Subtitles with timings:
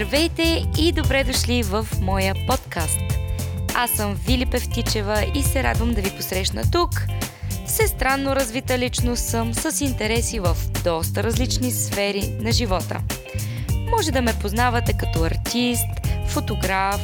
[0.00, 3.00] Здравейте и добре дошли в моя подкаст.
[3.74, 6.90] Аз съм Вили Певтичева и се радвам да ви посрещна тук.
[7.66, 13.00] Всестранно развита личност съм с интереси в доста различни сфери на живота.
[13.90, 17.00] Може да ме познавате като артист, фотограф,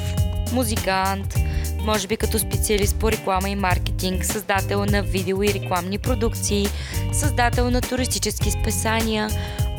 [0.53, 1.35] музикант,
[1.81, 6.67] може би като специалист по реклама и маркетинг, създател на видео и рекламни продукции,
[7.13, 9.31] създател на туристически списания,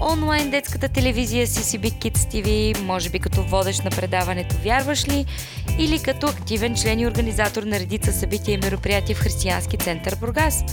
[0.02, 5.26] онлайн детската телевизия CCB Kids TV, може би като водещ на предаването Вярваш ли?
[5.80, 10.64] Или като активен член и организатор на редица събития и мероприятия в Християнски център Бургас.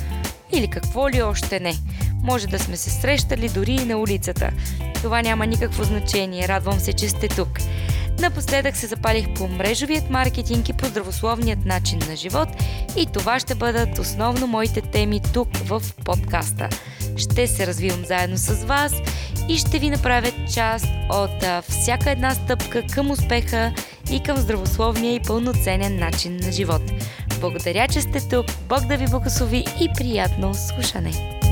[0.53, 1.75] Или какво ли още не.
[2.23, 4.51] Може да сме се срещали дори и на улицата.
[4.95, 6.49] Това няма никакво значение.
[6.49, 7.59] Радвам се, че сте тук.
[8.21, 12.49] Напоследък се запалих по мрежовият маркетинг и по здравословният начин на живот
[12.97, 16.69] и това ще бъдат основно моите теми тук в подкаста.
[17.17, 18.93] Ще се развивам заедно с вас
[19.49, 23.73] и ще ви направя част от всяка една стъпка към успеха
[24.11, 26.83] и към здравословния и пълноценен начин на живот.
[27.41, 31.44] Благодаря, че сте тук, Бог да ви благослови и приятно слушане!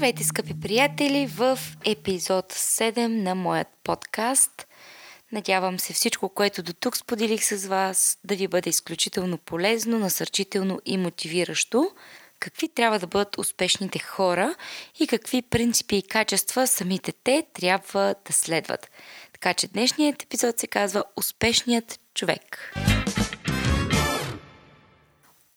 [0.00, 4.66] Здравейте, скъпи приятели, в епизод 7 на моят подкаст.
[5.32, 10.80] Надявам се всичко, което до тук споделих с вас, да ви бъде изключително полезно, насърчително
[10.86, 11.90] и мотивиращо.
[12.38, 14.54] Какви трябва да бъдат успешните хора
[15.00, 18.90] и какви принципи и качества самите те трябва да следват.
[19.32, 22.72] Така че днешният епизод се казва Успешният човек.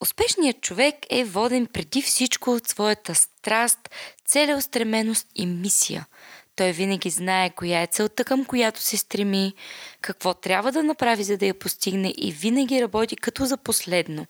[0.03, 3.79] Успешният човек е воден преди всичко от своята страст,
[4.25, 6.07] целеустременост и мисия.
[6.55, 9.53] Той винаги знае коя е целта, към която се стреми,
[10.01, 14.25] какво трябва да направи, за да я постигне и винаги работи като за последно.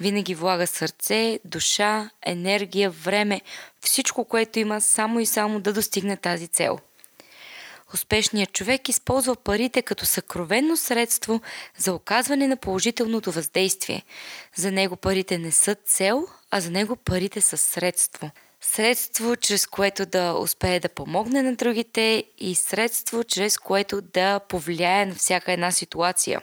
[0.00, 3.40] Винаги влага сърце, душа, енергия, време,
[3.80, 6.78] всичко, което има само и само да достигне тази цел–
[7.94, 11.40] Успешният човек използва парите като съкровенно средство
[11.78, 14.02] за оказване на положителното въздействие.
[14.56, 18.30] За него парите не са цел, а за него парите са средство.
[18.60, 25.06] Средство, чрез което да успее да помогне на другите и средство, чрез което да повлияе
[25.06, 26.40] на всяка една ситуация.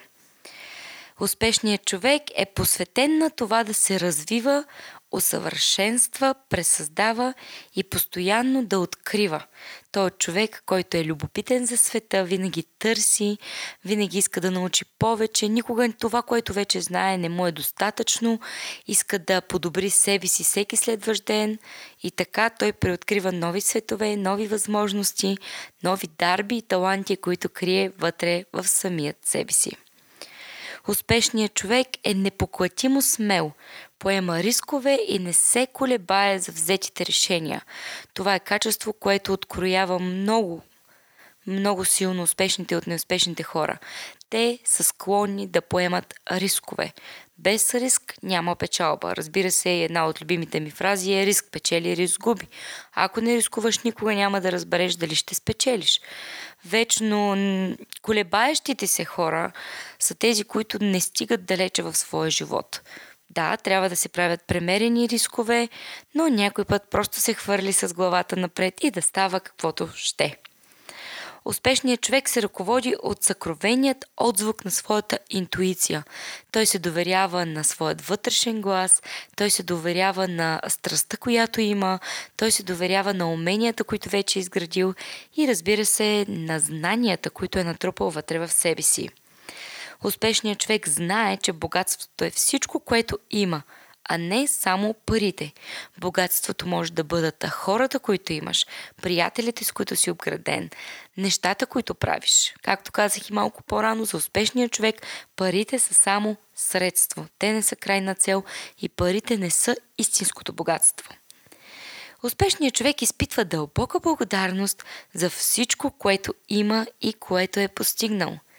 [1.19, 4.65] Успешният човек е посветен на това да се развива,
[5.11, 7.33] усъвършенства, пресъздава
[7.75, 9.43] и постоянно да открива.
[9.91, 13.37] Той е човек, който е любопитен за света, винаги търси,
[13.85, 18.39] винаги иска да научи повече, никога това, което вече знае, не му е достатъчно,
[18.87, 21.57] иска да подобри себе си всеки следващ ден
[22.03, 25.37] и така той преоткрива нови светове, нови възможности,
[25.83, 29.71] нови дарби и таланти, които крие вътре в самият себе си.
[30.87, 33.51] Успешният човек е непоклатимо смел,
[33.99, 37.61] поема рискове и не се колебае за взетите решения.
[38.13, 40.61] Това е качество, което откроява много,
[41.47, 43.77] много силно успешните от неуспешните хора.
[44.31, 46.93] Те са склонни да поемат рискове.
[47.37, 49.15] Без риск няма печалба.
[49.15, 52.47] Разбира се, една от любимите ми фрази е риск печели, риск губи.
[52.93, 56.01] Ако не рискуваш, никога няма да разбереш дали ще спечелиш.
[56.65, 57.35] Вечно
[58.01, 59.51] колебаещите се хора
[59.99, 62.81] са тези, които не стигат далече в своя живот.
[63.29, 65.69] Да, трябва да се правят премерени рискове,
[66.15, 70.37] но някой път просто се хвърли с главата напред и да става каквото ще.
[71.45, 76.03] Успешният човек се ръководи от съкровеният отзвук на своята интуиция.
[76.51, 79.01] Той се доверява на своят вътрешен глас,
[79.35, 81.99] той се доверява на страстта, която има,
[82.37, 84.93] той се доверява на уменията, които вече е изградил
[85.37, 89.09] и разбира се на знанията, които е натрупал вътре в себе си.
[90.03, 93.61] Успешният човек знае, че богатството е всичко, което има,
[94.09, 95.53] а не само парите.
[95.97, 98.65] Богатството може да бъдат хората, които имаш,
[99.01, 100.69] приятелите, с които си обграден,
[101.17, 102.53] нещата, които правиш.
[102.63, 104.95] Както казах и малко по-рано, за успешния човек
[105.35, 107.25] парите са само средство.
[107.39, 108.43] Те не са крайна цел
[108.81, 111.13] и парите не са истинското богатство.
[112.23, 118.39] Успешният човек изпитва дълбока благодарност за всичко, което има и което е постигнал–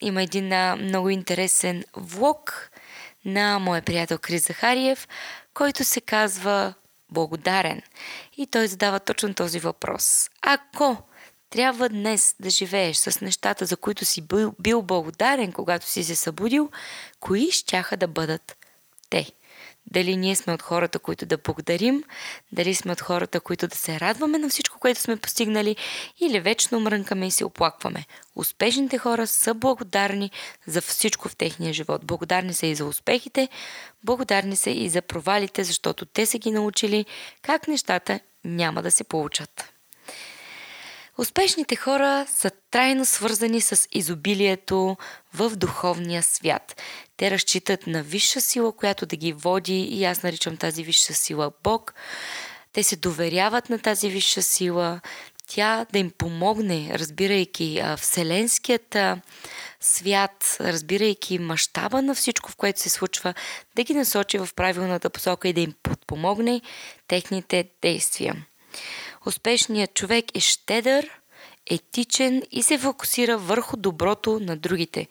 [0.00, 2.69] има един а, много интересен влог
[3.24, 5.08] на моя приятел Крис Захариев,
[5.54, 6.74] който се казва
[7.10, 7.82] Благодарен.
[8.36, 10.30] И той задава точно този въпрос.
[10.42, 10.96] Ако
[11.50, 16.16] трябва днес да живееш с нещата, за които си бил, бил благодарен, когато си се
[16.16, 16.70] събудил,
[17.20, 18.56] кои щяха да бъдат
[19.10, 19.32] те?
[19.90, 22.04] Дали ние сме от хората, които да благодарим,
[22.52, 25.76] дали сме от хората, които да се радваме на всичко, което сме постигнали,
[26.20, 28.04] или вечно мрънкаме и се оплакваме.
[28.36, 30.30] Успешните хора са благодарни
[30.66, 32.04] за всичко в техния живот.
[32.04, 33.48] Благодарни са и за успехите,
[34.04, 37.06] благодарни са и за провалите, защото те са ги научили
[37.42, 39.72] как нещата няма да се получат.
[41.18, 44.96] Успешните хора са трайно свързани с изобилието
[45.34, 46.82] в духовния свят.
[47.20, 51.52] Те разчитат на висша сила, която да ги води и аз наричам тази висша сила
[51.62, 51.94] Бог.
[52.72, 55.00] Те се доверяват на тази висша сила,
[55.46, 58.96] тя да им помогне, разбирайки вселенският
[59.80, 63.34] свят, разбирайки мащаба на всичко, в което се случва,
[63.76, 66.60] да ги насочи в правилната посока и да им подпомогне
[67.08, 68.46] техните действия.
[69.26, 71.10] Успешният човек е щедър,
[71.70, 75.06] етичен и се фокусира върху доброто на другите.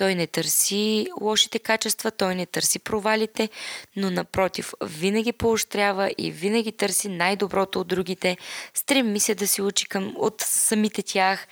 [0.00, 3.48] Той не търси лошите качества, той не търси провалите,
[3.96, 8.36] но напротив, винаги поощрява и винаги търси най-доброто от другите,
[8.74, 11.46] стреми се да си учи към, от самите тях,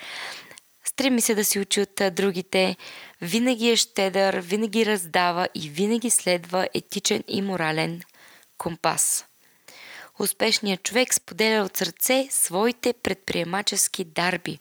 [0.85, 2.77] стреми се да си учи от другите,
[3.21, 8.03] винаги е щедър, винаги раздава и винаги следва етичен и морален
[8.59, 9.25] компас.
[10.19, 14.59] Успешният човек споделя от сърце своите предприемачески дарби.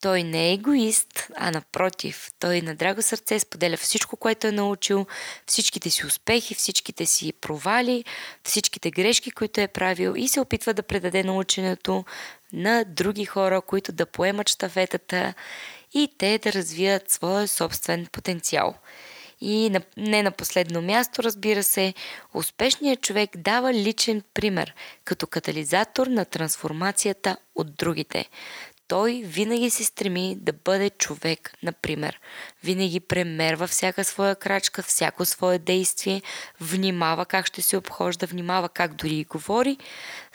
[0.00, 5.06] Той не е егоист, а напротив, той на драго сърце споделя всичко, което е научил,
[5.46, 8.04] всичките си успехи, всичките си провали,
[8.44, 12.04] всичките грешки, които е правил и се опитва да предаде наученето
[12.52, 15.34] на други хора, които да поемат штафетата
[15.94, 18.74] и те да развият своя собствен потенциал.
[19.40, 21.94] И не на последно място, разбира се,
[22.34, 24.74] успешният човек дава личен пример
[25.04, 28.28] като катализатор на трансформацията от другите.
[28.88, 32.20] Той винаги се стреми да бъде човек, например.
[32.64, 36.22] Винаги премерва всяка своя крачка, всяко свое действие,
[36.60, 39.76] внимава как ще се обхожда, внимава как дори и говори,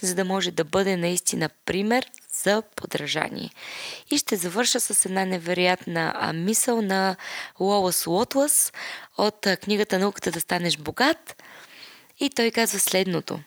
[0.01, 2.05] за да може да бъде наистина пример
[2.43, 3.49] за подражание.
[4.11, 7.15] И ще завърша с една невероятна мисъл на
[7.59, 8.73] Лоас Лотлас
[9.17, 11.43] от книгата Науката да станеш богат.
[12.19, 13.39] И той казва следното.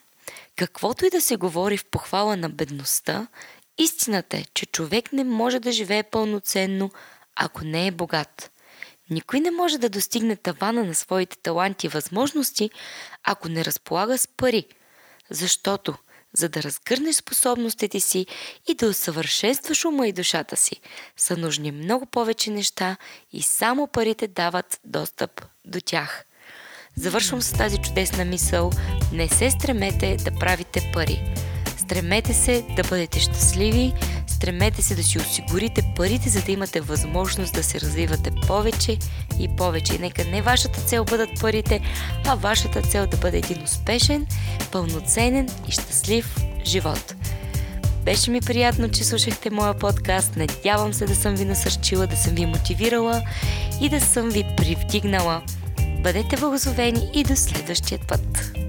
[0.56, 3.26] Каквото и да се говори в похвала на бедността,
[3.78, 6.90] истината е, че човек не може да живее пълноценно,
[7.37, 8.50] ако не е богат.
[9.11, 12.70] Никой не може да достигне тавана на своите таланти и възможности,
[13.25, 14.64] ако не разполага с пари.
[15.31, 15.94] Защото
[16.37, 18.26] за да разгърнеш способностите си
[18.69, 20.81] и да усъвършенстваш ума и душата си,
[21.17, 22.96] са нужни много повече неща
[23.32, 26.25] и само парите дават достъп до тях.
[26.96, 28.70] Завършвам с тази чудесна мисъл.
[29.12, 31.45] Не се стремете да правите пари.
[31.87, 33.93] Стремете се да бъдете щастливи,
[34.27, 38.99] стремете се да си осигурите парите, за да имате възможност да се развивате повече
[39.38, 39.94] и повече.
[39.94, 41.81] И нека не вашата цел бъдат парите,
[42.27, 44.27] а вашата цел да бъде един успешен,
[44.73, 47.15] пълноценен и щастлив живот.
[48.05, 50.37] Беше ми приятно, че слушахте моя подкаст.
[50.37, 53.23] Надявам се да съм ви насърчила, да съм ви мотивирала
[53.81, 55.43] и да съм ви привдигнала.
[56.03, 58.66] Бъдете благословени и до следващия път!